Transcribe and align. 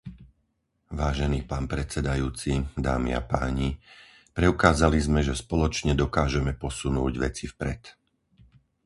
Vážený 0.99 1.39
pán 1.51 1.65
predsedajúci, 1.73 2.53
dámy 2.87 3.09
a 3.13 3.21
páni, 3.33 3.69
preukázali 4.37 4.97
sme, 5.07 5.19
že 5.27 5.37
spoločne 5.43 5.93
dokážeme 6.03 6.51
posunúť 6.63 7.13
veci 7.25 7.45
vpred. 7.53 7.81